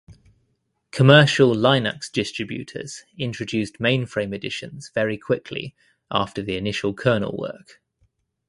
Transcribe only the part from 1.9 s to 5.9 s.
distributors introduced mainframe editions very quickly